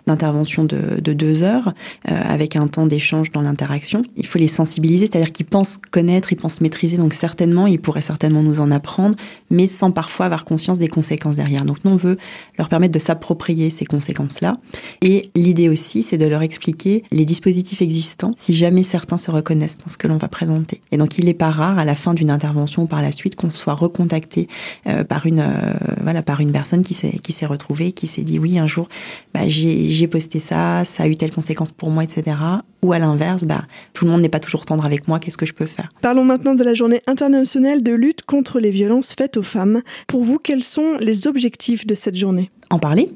d'intervention 0.06 0.62
de, 0.62 0.76
de, 0.76 1.00
de, 1.00 1.12
deux 1.12 1.42
heures, 1.42 1.72
euh, 2.08 2.22
avec 2.24 2.54
un 2.54 2.68
temps 2.68 2.86
d'échange 2.86 3.32
dans 3.32 3.42
l'interaction. 3.42 4.02
Il 4.16 4.26
faut 4.26 4.38
les 4.38 4.46
sensibiliser, 4.46 5.06
c'est-à-dire 5.06 5.32
qu'ils 5.32 5.46
pensent 5.46 5.78
connaître, 5.90 6.32
ils 6.32 6.36
pensent 6.36 6.60
maîtriser, 6.60 6.98
donc 6.98 7.14
certainement, 7.14 7.66
ils 7.66 7.80
pourraient 7.80 8.00
certainement 8.00 8.44
nous 8.44 8.60
en 8.60 8.70
apprendre, 8.70 9.16
mais 9.50 9.66
sans 9.66 9.90
parfois 9.90 10.26
avoir 10.26 10.44
conscience 10.44 10.78
des 10.78 10.86
conséquences 10.86 11.34
derrière. 11.34 11.64
Donc 11.64 11.78
nous, 11.84 11.90
on 11.90 11.96
veut 11.96 12.16
leur 12.58 12.68
permettre 12.68 12.92
de 12.92 13.00
s'approprier 13.00 13.70
ces 13.70 13.86
conséquences-là. 13.86 14.52
Et 15.00 15.30
l'idée 15.34 15.68
aussi, 15.68 16.04
c'est 16.04 16.18
de 16.18 16.26
leur 16.26 16.42
expliquer 16.42 17.02
les 17.10 17.24
dispositifs 17.24 17.82
existants, 17.82 18.30
si 18.38 18.54
jamais 18.54 18.84
certains 18.84 19.18
se 19.18 19.32
reconnaissent 19.32 19.78
dans 19.84 19.90
ce 19.90 19.98
que 19.98 20.06
l'on 20.06 20.16
va 20.16 20.28
présenter. 20.28 20.80
Et 20.92 20.96
donc 20.96 21.18
il 21.18 21.24
n'est 21.24 21.34
pas 21.34 21.50
rare, 21.50 21.80
à 21.80 21.84
la 21.84 21.96
fin 21.96 22.14
d'une 22.14 22.30
intervention 22.30 22.82
ou 22.82 22.86
par 22.86 23.02
la 23.02 23.10
suite, 23.10 23.34
qu'on 23.34 23.50
soit 23.50 23.74
recontacté 23.74 24.46
euh, 24.86 25.02
par 25.02 25.26
une, 25.26 25.40
euh, 25.40 25.74
voilà, 26.02 26.22
par 26.22 26.38
une 26.38 26.52
personne 26.52 26.82
qui 26.82 26.94
s'est 26.94 27.18
qui 27.32 27.38
s'est 27.38 27.46
retrouvé, 27.46 27.92
qui 27.92 28.06
s'est 28.06 28.24
dit 28.24 28.38
oui 28.38 28.58
un 28.58 28.66
jour, 28.66 28.88
bah, 29.32 29.40
j'ai 29.46 30.06
posté 30.06 30.38
ça, 30.38 30.84
ça 30.84 31.04
a 31.04 31.08
eu 31.08 31.16
telle 31.16 31.32
conséquence 31.32 31.72
pour 31.72 31.90
moi, 31.90 32.04
etc. 32.04 32.36
Ou 32.82 32.92
à 32.92 32.98
l'inverse, 32.98 33.44
bah, 33.44 33.62
tout 33.94 34.04
le 34.04 34.10
monde 34.10 34.20
n'est 34.20 34.28
pas 34.28 34.40
toujours 34.40 34.66
tendre 34.66 34.84
avec 34.84 35.08
moi, 35.08 35.18
qu'est-ce 35.18 35.38
que 35.38 35.46
je 35.46 35.54
peux 35.54 35.66
faire? 35.66 35.88
Parlons 36.02 36.24
maintenant 36.24 36.54
de 36.54 36.62
la 36.62 36.74
journée 36.74 37.00
internationale 37.06 37.82
de 37.82 37.92
lutte 37.92 38.22
contre 38.22 38.60
les 38.60 38.70
violences 38.70 39.14
faites 39.16 39.38
aux 39.38 39.42
femmes. 39.42 39.80
Pour 40.08 40.24
vous, 40.24 40.38
quels 40.38 40.62
sont 40.62 40.98
les 41.00 41.26
objectifs 41.26 41.86
de 41.86 41.94
cette 41.94 42.16
journée? 42.16 42.50
En 42.70 42.78
parler, 42.78 43.08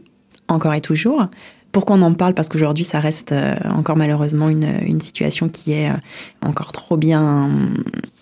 encore 0.48 0.72
et 0.72 0.80
toujours. 0.80 1.26
Pourquoi 1.76 1.96
on 1.96 2.02
en 2.02 2.14
parle? 2.14 2.32
Parce 2.32 2.48
qu'aujourd'hui, 2.48 2.84
ça 2.84 3.00
reste 3.00 3.34
encore 3.66 3.98
malheureusement 3.98 4.48
une, 4.48 4.66
une 4.86 5.02
situation 5.02 5.50
qui 5.50 5.72
est 5.72 5.90
encore 6.40 6.72
trop 6.72 6.96
bien 6.96 7.50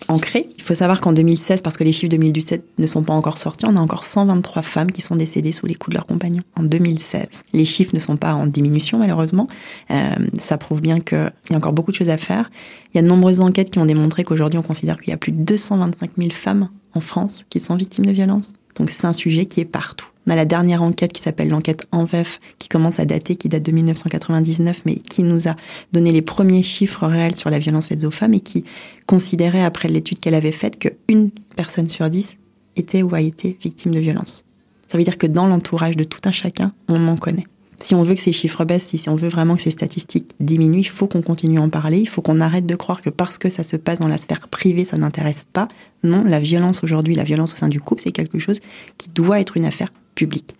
ancrée. 0.09 0.49
Il 0.57 0.61
faut 0.61 0.73
savoir 0.73 0.99
qu'en 0.99 1.13
2016, 1.13 1.61
parce 1.61 1.77
que 1.77 1.85
les 1.85 1.93
chiffres 1.93 2.09
2017 2.09 2.65
ne 2.79 2.85
sont 2.85 3.03
pas 3.03 3.13
encore 3.13 3.37
sortis, 3.37 3.65
on 3.65 3.77
a 3.77 3.79
encore 3.79 4.03
123 4.03 4.61
femmes 4.61 4.91
qui 4.91 4.99
sont 4.99 5.15
décédées 5.15 5.53
sous 5.53 5.67
les 5.67 5.75
coups 5.75 5.93
de 5.93 5.95
leurs 5.95 6.05
compagnons 6.05 6.43
en 6.57 6.63
2016. 6.63 7.29
Les 7.53 7.63
chiffres 7.63 7.91
ne 7.93 7.99
sont 7.99 8.17
pas 8.17 8.33
en 8.33 8.45
diminution 8.45 8.97
malheureusement. 8.97 9.47
Euh, 9.89 10.09
ça 10.37 10.57
prouve 10.57 10.81
bien 10.81 10.99
qu'il 10.99 11.31
y 11.49 11.53
a 11.53 11.55
encore 11.55 11.71
beaucoup 11.71 11.91
de 11.91 11.95
choses 11.95 12.09
à 12.09 12.17
faire. 12.17 12.51
Il 12.93 12.97
y 12.97 12.99
a 12.99 13.03
de 13.03 13.07
nombreuses 13.07 13.39
enquêtes 13.39 13.69
qui 13.69 13.79
ont 13.79 13.85
démontré 13.85 14.25
qu'aujourd'hui, 14.25 14.59
on 14.59 14.63
considère 14.63 14.99
qu'il 14.99 15.11
y 15.11 15.13
a 15.13 15.17
plus 15.17 15.31
de 15.31 15.41
225 15.41 16.11
000 16.17 16.31
femmes 16.31 16.67
en 16.93 16.99
France 16.99 17.45
qui 17.49 17.61
sont 17.61 17.77
victimes 17.77 18.05
de 18.05 18.11
violences. 18.11 18.51
Donc 18.75 18.89
c'est 18.89 19.07
un 19.07 19.13
sujet 19.13 19.45
qui 19.45 19.61
est 19.61 19.65
partout. 19.65 20.07
On 20.27 20.31
a 20.31 20.35
la 20.35 20.45
dernière 20.45 20.81
enquête 20.81 21.13
qui 21.13 21.21
s'appelle 21.21 21.49
l'enquête 21.49 21.85
ENVEF, 21.91 22.39
qui 22.57 22.67
commence 22.67 22.99
à 22.99 23.05
dater, 23.05 23.35
qui 23.35 23.47
date 23.47 23.61
de 23.61 23.71
1999, 23.71 24.81
mais 24.85 24.95
qui 24.95 25.21
nous 25.21 25.47
a 25.47 25.55
donné 25.93 26.11
les 26.11 26.23
premiers 26.23 26.63
chiffres 26.63 27.05
réels 27.05 27.35
sur 27.35 27.51
la 27.51 27.59
violence 27.59 27.87
faite 27.87 28.03
aux 28.03 28.11
femmes 28.11 28.33
et 28.33 28.39
qui 28.39 28.65
considérait, 29.05 29.63
après 29.63 29.87
l'étude 29.87 30.19
qu'elle 30.19 30.33
avait 30.33 30.51
faite, 30.51 30.79
qu'une 30.79 31.29
personne 31.55 31.89
sur 31.89 32.09
dix 32.09 32.37
était 32.75 33.03
ou 33.03 33.13
a 33.13 33.21
été 33.21 33.57
victime 33.61 33.93
de 33.93 33.99
violence. 33.99 34.45
Ça 34.87 34.97
veut 34.97 35.03
dire 35.03 35.17
que 35.17 35.27
dans 35.27 35.47
l'entourage 35.47 35.95
de 35.95 36.03
tout 36.03 36.21
un 36.25 36.31
chacun, 36.31 36.73
on 36.87 37.07
en 37.07 37.17
connaît. 37.17 37.43
si 37.79 37.93
on 37.93 38.01
veut 38.01 38.15
que 38.15 38.21
ces 38.21 38.31
chiffres 38.31 38.65
baissent, 38.65 38.87
si 38.87 39.09
on 39.09 39.15
veut 39.15 39.29
vraiment 39.29 39.55
que 39.55 39.61
ces 39.61 39.71
statistiques 39.71 40.31
diminuent, 40.39 40.79
il 40.79 40.87
faut 40.87 41.07
qu'on 41.07 41.21
continue 41.21 41.59
à 41.59 41.61
en 41.61 41.69
parler. 41.69 41.99
Il 41.99 42.09
faut 42.09 42.23
qu'on 42.23 42.41
arrête 42.41 42.65
de 42.65 42.75
croire 42.75 43.03
que 43.03 43.11
parce 43.11 43.37
que 43.37 43.49
ça 43.49 43.63
se 43.63 43.75
passe 43.75 43.99
dans 43.99 44.07
la 44.07 44.17
sphère 44.17 44.47
privée, 44.47 44.85
ça 44.85 44.97
n'intéresse 44.97 45.45
pas. 45.53 45.67
Non, 46.03 46.23
la 46.23 46.39
violence 46.39 46.83
aujourd'hui, 46.83 47.13
la 47.13 47.23
violence 47.23 47.53
au 47.53 47.57
sein 47.57 47.69
du 47.69 47.79
couple, 47.79 48.01
c'est 48.03 48.11
quelque 48.11 48.39
chose 48.39 48.59
qui 48.97 49.09
doit 49.09 49.39
être 49.39 49.55
une 49.57 49.65
affaire 49.65 49.89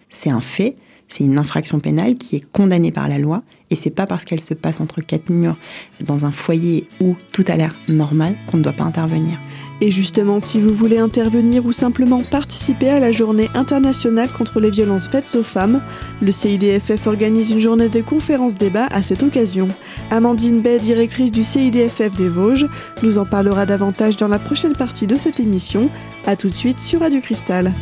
C'est 0.10 0.30
un 0.30 0.42
fait, 0.42 0.76
c'est 1.08 1.24
une 1.24 1.38
infraction 1.38 1.80
pénale 1.80 2.16
qui 2.16 2.38
est 2.38 2.52
condamnée 2.52 2.92
par 2.92 3.08
la 3.08 3.18
loi. 3.18 3.44
Et 3.72 3.76
c'est 3.76 3.90
pas 3.90 4.06
parce 4.06 4.26
qu'elle 4.26 4.42
se 4.42 4.54
passe 4.54 4.80
entre 4.80 5.02
quatre 5.02 5.30
murs 5.30 5.58
dans 6.06 6.26
un 6.26 6.32
foyer 6.32 6.88
où 7.02 7.16
tout 7.32 7.44
a 7.48 7.56
l'air 7.56 7.76
normal 7.88 8.36
qu'on 8.48 8.58
ne 8.58 8.64
doit 8.64 8.74
pas 8.74 8.84
intervenir. 8.84 9.40
Et 9.82 9.92
justement, 9.92 10.40
si 10.40 10.62
vous 10.62 10.74
voulez 10.74 11.00
intervenir 11.00 11.66
ou 11.66 11.74
simplement 11.74 12.22
participer 12.22 12.90
à 12.90 13.00
la 13.00 13.12
journée 13.12 13.50
internationale 13.56 14.30
contre 14.30 14.62
les 14.62 14.72
violences 14.72 15.10
faites 15.10 15.36
aux 15.36 15.44
femmes, 15.44 15.82
le 16.22 16.32
CIDFF 16.32 17.08
organise 17.08 17.52
une 17.52 17.60
journée 17.60 17.90
de 17.90 18.02
conférences-débat 18.02 18.86
à 18.86 19.04
cette 19.04 19.24
occasion. 19.24 19.68
Amandine 20.12 20.62
Bay, 20.62 20.80
directrice 20.80 21.32
du 21.32 21.44
CIDFF 21.44 22.16
des 22.16 22.30
Vosges, 22.30 22.68
nous 23.04 23.18
en 23.18 23.26
parlera 23.26 23.66
davantage 23.66 24.16
dans 24.16 24.30
la 24.30 24.40
prochaine 24.40 24.76
partie 24.76 25.08
de 25.08 25.18
cette 25.18 25.42
émission. 25.42 25.90
A 26.26 26.38
tout 26.38 26.50
de 26.50 26.56
suite 26.56 26.80
sur 26.80 27.02
Radio 27.02 27.20
Cristal. 27.20 27.74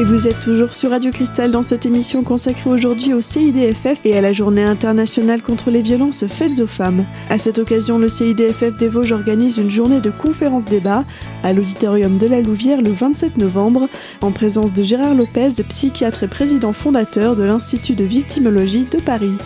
Et 0.00 0.04
vous 0.04 0.26
êtes 0.26 0.40
toujours 0.40 0.72
sur 0.72 0.88
Radio 0.88 1.10
Cristal 1.12 1.50
dans 1.50 1.62
cette 1.62 1.84
émission 1.84 2.22
consacrée 2.22 2.70
aujourd'hui 2.70 3.12
au 3.12 3.20
CIDFF 3.20 4.06
et 4.06 4.16
à 4.16 4.22
la 4.22 4.32
journée 4.32 4.62
internationale 4.62 5.42
contre 5.42 5.70
les 5.70 5.82
violences 5.82 6.26
faites 6.26 6.58
aux 6.60 6.66
femmes. 6.66 7.04
À 7.28 7.38
cette 7.38 7.58
occasion, 7.58 7.98
le 7.98 8.08
CIDFF 8.08 8.78
des 8.78 8.88
Vosges 8.88 9.12
organise 9.12 9.58
une 9.58 9.68
journée 9.68 10.00
de 10.00 10.08
conférence-débat 10.08 11.04
à 11.42 11.52
l'auditorium 11.52 12.16
de 12.16 12.26
la 12.26 12.40
Louvière 12.40 12.80
le 12.80 12.92
27 12.92 13.36
novembre 13.36 13.90
en 14.22 14.32
présence 14.32 14.72
de 14.72 14.82
Gérard 14.82 15.14
Lopez, 15.14 15.62
psychiatre 15.68 16.22
et 16.22 16.28
président 16.28 16.72
fondateur 16.72 17.36
de 17.36 17.42
l'Institut 17.42 17.94
de 17.94 18.04
victimologie 18.04 18.86
de 18.90 19.00
Paris. 19.00 19.36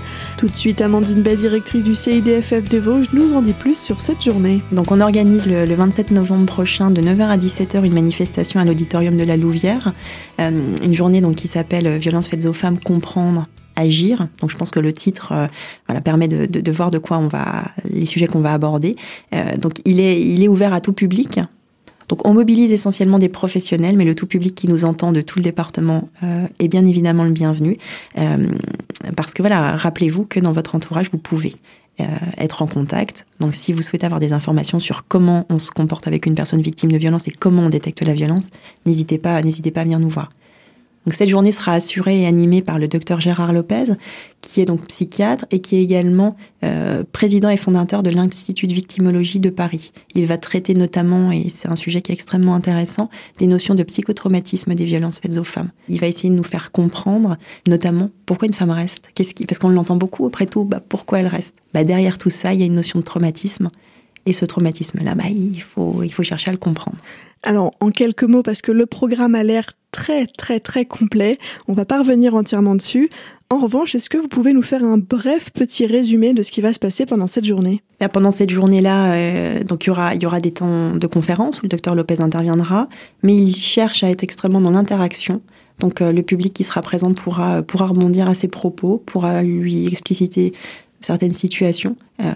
Tout 0.44 0.50
de 0.50 0.56
suite, 0.56 0.82
Amandine 0.82 1.22
Bay, 1.22 1.36
directrice 1.36 1.84
du 1.84 1.94
CIDFF 1.94 2.68
des 2.68 2.78
Vosges, 2.78 3.06
nous 3.14 3.32
en 3.32 3.40
dit 3.40 3.54
plus 3.54 3.78
sur 3.78 4.02
cette 4.02 4.22
journée. 4.22 4.60
Donc 4.72 4.92
on 4.92 5.00
organise 5.00 5.46
le, 5.46 5.74
27 5.74 6.10
novembre 6.10 6.44
prochain 6.44 6.90
de 6.90 7.00
9h 7.00 7.22
à 7.22 7.38
17h 7.38 7.82
une 7.82 7.94
manifestation 7.94 8.60
à 8.60 8.66
l'auditorium 8.66 9.16
de 9.16 9.24
la 9.24 9.38
Louvière. 9.38 9.94
Euh, 10.40 10.50
une 10.82 10.92
journée 10.92 11.22
donc 11.22 11.36
qui 11.36 11.48
s'appelle 11.48 11.86
euh, 11.86 11.96
Violence 11.96 12.28
faites 12.28 12.44
aux 12.44 12.52
femmes, 12.52 12.78
comprendre 12.78 13.46
agir. 13.74 14.28
Donc 14.40 14.50
je 14.50 14.56
pense 14.56 14.70
que 14.70 14.80
le 14.80 14.92
titre 14.92 15.32
euh, 15.32 15.46
voilà, 15.86 16.02
permet 16.02 16.28
de, 16.28 16.44
de, 16.44 16.60
de, 16.60 16.72
voir 16.72 16.90
de 16.90 16.98
quoi 16.98 17.16
on 17.16 17.28
va 17.28 17.64
les 17.88 18.04
sujets 18.06 18.26
qu'on 18.26 18.40
va 18.40 18.52
aborder. 18.52 18.96
Euh, 19.34 19.56
donc 19.56 19.74
il 19.86 19.98
est 19.98 20.20
il 20.20 20.42
est 20.42 20.48
ouvert 20.48 20.74
à 20.74 20.80
tout 20.80 20.92
public. 20.92 21.40
Donc 22.08 22.26
on 22.26 22.34
mobilise 22.34 22.72
essentiellement 22.72 23.18
des 23.18 23.28
professionnels, 23.28 23.96
mais 23.96 24.04
le 24.04 24.14
tout 24.14 24.26
public 24.26 24.54
qui 24.54 24.68
nous 24.68 24.84
entend 24.84 25.12
de 25.12 25.20
tout 25.20 25.38
le 25.38 25.44
département 25.44 26.08
euh, 26.22 26.46
est 26.58 26.68
bien 26.68 26.84
évidemment 26.84 27.24
le 27.24 27.32
bienvenu. 27.32 27.78
Euh, 28.18 28.46
parce 29.16 29.34
que 29.34 29.42
voilà, 29.42 29.76
rappelez-vous 29.76 30.24
que 30.24 30.40
dans 30.40 30.52
votre 30.52 30.74
entourage, 30.74 31.10
vous 31.10 31.18
pouvez 31.18 31.52
euh, 32.00 32.04
être 32.38 32.62
en 32.62 32.66
contact. 32.66 33.26
Donc 33.40 33.54
si 33.54 33.72
vous 33.72 33.82
souhaitez 33.82 34.06
avoir 34.06 34.20
des 34.20 34.32
informations 34.32 34.80
sur 34.80 35.06
comment 35.06 35.46
on 35.48 35.58
se 35.58 35.70
comporte 35.70 36.06
avec 36.06 36.26
une 36.26 36.34
personne 36.34 36.60
victime 36.60 36.90
de 36.90 36.98
violence 36.98 37.28
et 37.28 37.32
comment 37.32 37.62
on 37.62 37.70
détecte 37.70 38.02
la 38.02 38.14
violence, 38.14 38.50
n'hésitez 38.86 39.18
pas, 39.18 39.40
n'hésitez 39.42 39.70
pas 39.70 39.82
à 39.82 39.84
venir 39.84 40.00
nous 40.00 40.08
voir. 40.08 40.30
Donc 41.04 41.14
cette 41.14 41.28
journée 41.28 41.52
sera 41.52 41.72
assurée 41.72 42.22
et 42.22 42.26
animée 42.26 42.62
par 42.62 42.78
le 42.78 42.88
docteur 42.88 43.20
Gérard 43.20 43.52
Lopez, 43.52 43.92
qui 44.40 44.60
est 44.60 44.64
donc 44.64 44.86
psychiatre 44.88 45.44
et 45.50 45.60
qui 45.60 45.76
est 45.76 45.82
également 45.82 46.36
euh, 46.64 47.04
président 47.12 47.48
et 47.48 47.56
fondateur 47.56 48.02
de 48.02 48.10
l'Institut 48.10 48.66
de 48.66 48.72
victimologie 48.72 49.40
de 49.40 49.50
Paris. 49.50 49.92
Il 50.14 50.26
va 50.26 50.38
traiter 50.38 50.74
notamment, 50.74 51.30
et 51.30 51.48
c'est 51.50 51.68
un 51.68 51.76
sujet 51.76 52.00
qui 52.00 52.12
est 52.12 52.14
extrêmement 52.14 52.54
intéressant, 52.54 53.10
des 53.38 53.46
notions 53.46 53.74
de 53.74 53.82
psychotraumatisme 53.82 54.74
des 54.74 54.84
violences 54.84 55.18
faites 55.18 55.36
aux 55.36 55.44
femmes. 55.44 55.70
Il 55.88 56.00
va 56.00 56.06
essayer 56.06 56.30
de 56.30 56.34
nous 56.34 56.44
faire 56.44 56.72
comprendre, 56.72 57.36
notamment, 57.68 58.10
pourquoi 58.26 58.46
une 58.46 58.54
femme 58.54 58.70
reste. 58.70 59.10
Parce 59.46 59.58
qu'on 59.58 59.68
l'entend 59.68 59.96
beaucoup, 59.96 60.26
après 60.26 60.46
tout, 60.46 60.64
bah, 60.64 60.80
pourquoi 60.86 61.20
elle 61.20 61.26
reste 61.26 61.56
bah, 61.74 61.84
Derrière 61.84 62.18
tout 62.18 62.30
ça, 62.30 62.54
il 62.54 62.60
y 62.60 62.62
a 62.62 62.66
une 62.66 62.74
notion 62.74 62.98
de 62.98 63.04
traumatisme. 63.04 63.68
Et 64.26 64.32
ce 64.32 64.46
traumatisme-là, 64.46 65.14
bah, 65.14 65.24
il, 65.28 65.60
faut, 65.60 66.02
il 66.02 66.12
faut 66.12 66.22
chercher 66.22 66.48
à 66.48 66.52
le 66.52 66.58
comprendre. 66.58 66.96
Alors, 67.42 67.72
en 67.80 67.90
quelques 67.90 68.24
mots, 68.24 68.42
parce 68.42 68.62
que 68.62 68.72
le 68.72 68.86
programme 68.86 69.34
a 69.34 69.42
l'air 69.42 69.74
très 69.94 70.26
très 70.26 70.58
très 70.58 70.84
complet, 70.84 71.38
on 71.68 71.72
va 71.72 71.84
pas 71.84 72.00
revenir 72.00 72.34
entièrement 72.34 72.74
dessus. 72.74 73.08
En 73.48 73.58
revanche, 73.58 73.94
est-ce 73.94 74.10
que 74.10 74.18
vous 74.18 74.26
pouvez 74.26 74.52
nous 74.52 74.62
faire 74.62 74.82
un 74.82 74.98
bref 74.98 75.50
petit 75.52 75.86
résumé 75.86 76.34
de 76.34 76.42
ce 76.42 76.50
qui 76.50 76.60
va 76.60 76.72
se 76.72 76.80
passer 76.80 77.06
pendant 77.06 77.28
cette 77.28 77.44
journée? 77.44 77.82
Pendant 78.12 78.32
cette 78.32 78.50
journée-là, 78.50 79.14
euh, 79.14 79.64
donc 79.64 79.84
il 79.84 79.88
y 79.88 79.90
aura 79.90 80.14
y 80.16 80.26
aura 80.26 80.40
des 80.40 80.50
temps 80.50 80.96
de 80.96 81.06
conférence 81.06 81.60
où 81.60 81.62
le 81.62 81.68
docteur 81.68 81.94
Lopez 81.94 82.20
interviendra, 82.20 82.88
mais 83.22 83.36
il 83.36 83.54
cherche 83.54 84.02
à 84.02 84.10
être 84.10 84.24
extrêmement 84.24 84.60
dans 84.60 84.72
l'interaction. 84.72 85.40
Donc 85.78 86.02
euh, 86.02 86.12
le 86.12 86.22
public 86.22 86.52
qui 86.52 86.64
sera 86.64 86.80
présent 86.80 87.14
pourra 87.14 87.62
pourra 87.62 87.86
rebondir 87.86 88.28
à 88.28 88.34
ses 88.34 88.48
propos, 88.48 88.98
pourra 89.06 89.42
lui 89.42 89.86
expliciter 89.86 90.52
certaines 91.04 91.32
situations. 91.32 91.96
Euh, 92.22 92.32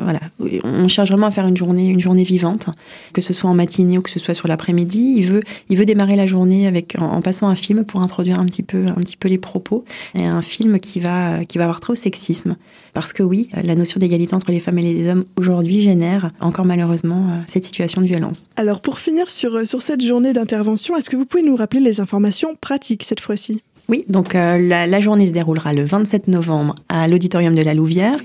voilà, 0.00 0.20
on 0.62 0.86
cherche 0.86 1.10
vraiment 1.10 1.26
à 1.26 1.30
faire 1.30 1.46
une 1.46 1.56
journée, 1.56 1.88
une 1.88 2.00
journée 2.00 2.22
vivante, 2.22 2.68
que 3.12 3.20
ce 3.20 3.32
soit 3.32 3.50
en 3.50 3.54
matinée 3.54 3.98
ou 3.98 4.02
que 4.02 4.10
ce 4.10 4.18
soit 4.18 4.34
sur 4.34 4.46
l'après-midi. 4.46 5.14
Il 5.16 5.24
veut, 5.24 5.42
il 5.68 5.76
veut 5.76 5.84
démarrer 5.84 6.16
la 6.16 6.26
journée 6.26 6.66
avec 6.66 6.96
en, 6.98 7.20
passant 7.20 7.48
un 7.48 7.54
film 7.54 7.84
pour 7.84 8.00
introduire 8.00 8.38
un 8.38 8.46
petit 8.46 8.62
peu, 8.62 8.86
un 8.86 8.94
petit 8.94 9.16
peu 9.16 9.28
les 9.28 9.38
propos, 9.38 9.84
et 10.14 10.24
un 10.24 10.42
film 10.42 10.78
qui 10.78 11.00
va, 11.00 11.44
qui 11.44 11.58
va 11.58 11.64
avoir 11.64 11.80
trop 11.80 11.94
sexisme, 11.94 12.56
parce 12.92 13.12
que 13.12 13.22
oui, 13.22 13.48
la 13.52 13.74
notion 13.74 13.98
d'égalité 13.98 14.34
entre 14.34 14.52
les 14.52 14.60
femmes 14.60 14.78
et 14.78 14.82
les 14.82 15.10
hommes 15.10 15.24
aujourd'hui 15.36 15.80
génère 15.80 16.30
encore 16.40 16.64
malheureusement 16.64 17.28
euh, 17.30 17.40
cette 17.46 17.64
situation 17.64 18.00
de 18.00 18.06
violence. 18.06 18.48
Alors 18.56 18.80
pour 18.80 19.00
finir 19.00 19.28
sur 19.30 19.66
sur 19.66 19.82
cette 19.82 20.04
journée 20.04 20.32
d'intervention, 20.32 20.96
est-ce 20.96 21.10
que 21.10 21.16
vous 21.16 21.26
pouvez 21.26 21.42
nous 21.42 21.56
rappeler 21.56 21.80
les 21.80 22.00
informations 22.00 22.54
pratiques 22.60 23.02
cette 23.02 23.20
fois-ci? 23.20 23.62
Oui, 23.88 24.04
donc 24.08 24.34
euh, 24.34 24.58
la, 24.58 24.86
la, 24.86 25.00
journée 25.00 25.28
se 25.28 25.32
déroulera 25.32 25.72
le 25.72 25.84
27 25.84 26.28
novembre 26.28 26.74
à 26.88 27.08
l'auditorium 27.08 27.54
de 27.54 27.62
la 27.62 27.72
Louvière. 27.74 28.18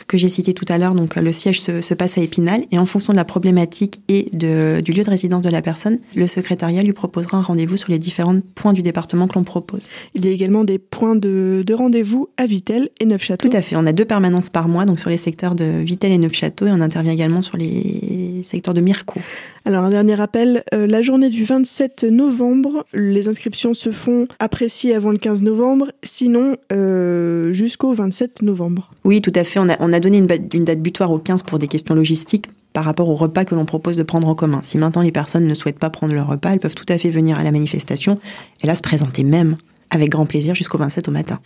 que, 0.06 0.18
j'ai 0.18 0.28
cité 0.28 0.52
tout 0.52 0.64
à 0.68 0.78
l'heure, 0.78 0.94
donc 0.94 1.16
le 1.16 1.32
siège 1.32 1.60
se, 1.60 1.80
se, 1.80 1.94
passe 1.94 2.18
à 2.18 2.22
Épinal, 2.22 2.64
et 2.70 2.78
en 2.78 2.86
fonction 2.86 3.12
de 3.12 3.16
la 3.16 3.24
problématique 3.24 4.00
et 4.08 4.30
de, 4.32 4.80
du 4.80 4.92
lieu 4.92 5.04
de 5.04 5.10
résidence 5.10 5.42
de 5.42 5.50
la 5.50 5.62
personne, 5.62 5.98
le 6.14 6.26
secrétariat 6.26 6.82
lui 6.82 6.92
proposera 6.92 7.38
un 7.38 7.42
rendez-vous 7.42 7.76
sur 7.76 7.90
les 7.90 7.98
différents 7.98 8.40
points 8.54 8.72
du 8.72 8.82
département 8.82 9.28
que 9.28 9.34
l'on 9.34 9.44
propose. 9.44 9.88
Il 10.14 10.24
y 10.24 10.28
a 10.28 10.30
également 10.30 10.64
des 10.64 10.78
points 10.78 11.16
de, 11.16 11.62
de 11.66 11.74
rendez-vous 11.74 12.28
à 12.36 12.46
Vitel 12.46 12.90
et 13.00 13.06
Neufchâteau. 13.06 13.48
Tout 13.48 13.56
à 13.56 13.62
fait, 13.62 13.76
on 13.76 13.86
a 13.86 13.92
deux 13.92 14.04
permanences 14.04 14.50
par 14.50 14.68
mois, 14.68 14.84
donc 14.84 14.98
sur 14.98 15.10
les 15.10 15.16
secteurs 15.16 15.54
de 15.54 15.64
Vitel 15.64 16.12
et 16.12 16.18
Neufchâteau, 16.18 16.66
et 16.66 16.70
on 16.72 16.80
intervient 16.80 17.12
également 17.12 17.42
sur 17.42 17.56
les 17.56 18.42
secteurs 18.44 18.74
de 18.74 18.80
Mirco. 18.80 19.20
Alors 19.64 19.84
un 19.84 19.90
dernier 19.90 20.14
rappel, 20.14 20.64
euh, 20.72 20.86
la 20.86 21.02
journée 21.02 21.28
du 21.30 21.44
27 21.44 22.04
novembre, 22.04 22.86
les 22.94 23.28
inscriptions 23.28 23.74
se 23.74 23.90
font 23.90 24.26
appréciées 24.38 24.94
avant 24.94 25.10
le 25.10 25.18
15 25.18 25.42
novembre, 25.42 25.92
sinon 26.02 26.56
euh, 26.72 27.52
jusqu'au 27.52 27.92
27 27.92 28.42
novembre. 28.42 28.90
Oui, 29.04 29.20
tout 29.20 29.32
à 29.34 29.44
fait. 29.44 29.58
On 29.58 29.68
a, 29.68 29.76
on 29.80 29.92
a 29.92 30.00
donné 30.00 30.18
une, 30.18 30.28
une 30.54 30.64
date 30.64 30.80
butoir 30.80 31.10
au 31.10 31.18
15 31.18 31.42
pour 31.42 31.58
des 31.58 31.68
questions 31.68 31.94
logistiques 31.94 32.46
par 32.72 32.84
rapport 32.84 33.08
au 33.08 33.16
repas 33.16 33.44
que 33.44 33.54
l'on 33.54 33.64
propose 33.64 33.96
de 33.96 34.02
prendre 34.02 34.28
en 34.28 34.34
commun. 34.34 34.60
Si 34.62 34.78
maintenant 34.78 35.02
les 35.02 35.12
personnes 35.12 35.46
ne 35.46 35.54
souhaitent 35.54 35.78
pas 35.78 35.90
prendre 35.90 36.14
leur 36.14 36.28
repas, 36.28 36.50
elles 36.52 36.60
peuvent 36.60 36.74
tout 36.74 36.86
à 36.88 36.96
fait 36.96 37.10
venir 37.10 37.38
à 37.38 37.42
la 37.42 37.50
manifestation 37.50 38.18
et 38.62 38.66
là 38.66 38.74
se 38.74 38.82
présenter 38.82 39.24
même 39.24 39.56
avec 39.90 40.10
grand 40.10 40.26
plaisir 40.26 40.54
jusqu'au 40.54 40.78
27 40.78 41.08
au 41.08 41.12
matin. 41.12 41.38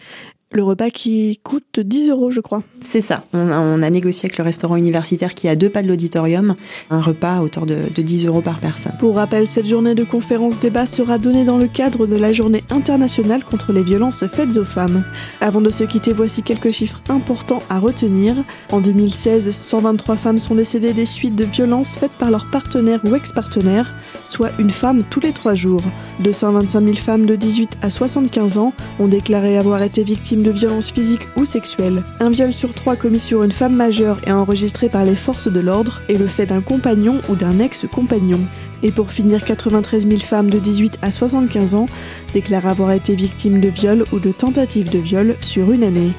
Le 0.55 0.63
repas 0.63 0.91
qui 0.91 1.41
coûte 1.43 1.81
10 1.81 2.11
euros, 2.11 2.31
je 2.31 2.41
crois. 2.41 2.63
C'est 2.83 3.01
ça. 3.01 3.25
On 3.33 3.81
a, 3.81 3.89
négocié 3.89 4.27
avec 4.27 4.37
le 4.37 4.45
restaurant 4.45 4.77
universitaire 4.77 5.35
qui 5.35 5.49
a 5.49 5.57
deux 5.57 5.71
pas 5.71 5.81
de 5.81 5.89
l'auditorium 5.89 6.57
un 6.91 7.01
repas 7.01 7.37
à 7.37 7.43
hauteur 7.43 7.65
de, 7.65 7.89
de 7.95 8.03
10 8.03 8.27
euros 8.27 8.43
par 8.43 8.61
personne. 8.61 8.93
Pour 8.99 9.17
rappel, 9.17 9.49
cette 9.49 9.67
journée 9.67 9.95
de 9.95 10.05
conférence 10.05 10.61
débat 10.61 10.85
sera 10.85 11.17
donnée 11.17 11.45
dans 11.45 11.57
le 11.57 11.69
cadre 11.69 12.07
de 12.07 12.17
la 12.17 12.35
journée 12.35 12.63
internationale 12.69 13.45
contre 13.45 13.73
les 13.73 13.83
violences 13.83 14.27
faites 14.27 14.59
aux 14.59 14.65
femmes. 14.67 15.05
Avant 15.41 15.63
de 15.63 15.71
se 15.71 15.85
quitter, 15.85 16.13
voici 16.13 16.43
quelques 16.43 16.71
chiffres 16.71 17.03
importants 17.09 17.63
à 17.71 17.79
retenir. 17.79 18.37
En 18.73 18.83
2016, 18.83 19.51
123 19.53 20.17
femmes 20.17 20.39
sont 20.39 20.55
décédées 20.55 20.93
des 20.93 21.07
suites 21.07 21.37
de 21.37 21.45
violences 21.45 21.97
faites 21.97 22.13
par 22.13 22.31
leur 22.31 22.51
partenaire 22.51 23.01
ou 23.05 23.15
ex-partenaire 23.15 23.91
soit 24.33 24.51
une 24.59 24.71
femme 24.71 25.05
tous 25.11 25.21
les 25.21 25.33
trois 25.33 25.55
jours. 25.55 25.83
225 26.21 26.81
000 26.81 26.97
femmes 26.97 27.27
de 27.27 27.37
18 27.37 27.79
à 27.83 27.91
75 28.33 28.59
ans 28.59 28.73
ont 28.99 29.09
déclaré 29.09 29.59
avoir 29.59 29.83
été 29.83 30.05
victimes 30.05 30.43
de 30.43 30.51
violences 30.51 30.91
physiques 30.91 31.27
ou 31.37 31.45
sexuelles. 31.45 32.03
Un 32.19 32.31
viol 32.31 32.55
sur 32.55 32.73
trois 32.73 32.97
commis 32.97 33.19
sur 33.19 33.43
une 33.43 33.53
femme 33.53 33.77
majeure 33.77 34.17
et 34.27 34.33
enregistré 34.33 34.89
par 34.89 35.05
les 35.05 35.17
forces 35.17 35.53
de 35.53 35.61
l'ordre 35.61 36.01
est 36.09 36.17
le 36.17 36.27
fait 36.27 36.47
d'un 36.47 36.63
compagnon 36.63 37.21
ou 37.29 37.35
d'un 37.35 37.59
ex-compagnon. 37.59 38.41
Et 38.83 38.91
pour 38.91 39.11
finir, 39.11 39.45
93 39.45 40.09
000 40.09 40.21
femmes 40.21 40.49
de 40.49 40.59
18 40.59 41.01
à 41.03 41.13
75 41.13 41.75
ans 41.75 41.91
déclarent 42.33 42.67
avoir 42.67 42.93
été 42.93 43.15
victimes 43.15 43.61
de 43.61 43.69
viol 43.69 44.07
ou 44.13 44.19
de 44.19 44.33
tentatives 44.33 44.89
de 44.91 44.99
viol 44.99 45.37
sur 45.43 45.71
une 45.71 45.85
année. 45.85 46.13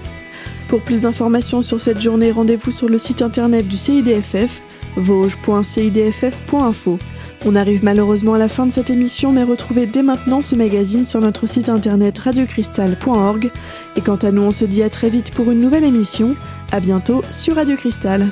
Pour 0.69 0.81
plus 0.81 1.01
d'informations 1.01 1.63
sur 1.63 1.81
cette 1.81 1.99
journée, 1.99 2.31
rendez-vous 2.31 2.71
sur 2.71 2.89
le 2.89 2.99
site 2.99 3.23
internet 3.23 3.67
du 3.67 3.75
CIDFF, 3.75 4.61
vosges.cidff.info. 4.97 6.99
On 7.45 7.55
arrive 7.55 7.83
malheureusement 7.83 8.35
à 8.35 8.37
la 8.37 8.47
fin 8.47 8.65
de 8.65 8.71
cette 8.71 8.89
émission, 8.89 9.33
mais 9.33 9.43
retrouvez 9.43 9.85
dès 9.85 10.01
maintenant 10.01 10.41
ce 10.41 10.55
magazine 10.55 11.05
sur 11.05 11.19
notre 11.19 11.47
site 11.47 11.67
internet 11.67 12.17
radiocristal.org. 12.19 13.51
Et 13.97 14.01
quant 14.01 14.15
à 14.15 14.31
nous, 14.31 14.43
on 14.43 14.51
se 14.51 14.63
dit 14.63 14.81
à 14.81 14.89
très 14.89 15.09
vite 15.09 15.31
pour 15.31 15.51
une 15.51 15.59
nouvelle 15.59 15.83
émission. 15.83 16.35
À 16.71 16.79
bientôt 16.79 17.21
sur 17.31 17.55
Radio 17.55 17.75
Cristal. 17.75 18.29